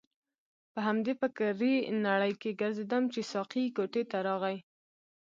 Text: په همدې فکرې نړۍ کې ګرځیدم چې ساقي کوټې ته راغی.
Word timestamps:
په 0.73 0.79
همدې 0.87 1.13
فکرې 1.21 1.73
نړۍ 2.07 2.33
کې 2.41 2.57
ګرځیدم 2.61 3.03
چې 3.13 3.19
ساقي 3.31 3.65
کوټې 3.75 4.03
ته 4.11 4.17
راغی. 4.27 4.57